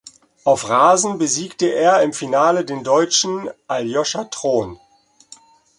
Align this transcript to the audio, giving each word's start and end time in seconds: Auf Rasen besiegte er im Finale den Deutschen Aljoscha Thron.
Auf 0.45 0.67
Rasen 0.67 1.19
besiegte 1.19 1.67
er 1.71 2.01
im 2.01 2.11
Finale 2.11 2.65
den 2.65 2.83
Deutschen 2.83 3.51
Aljoscha 3.67 4.23
Thron. 4.23 4.79